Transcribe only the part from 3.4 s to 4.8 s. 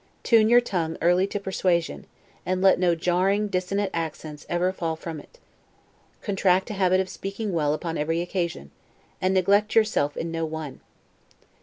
dissonant accents ever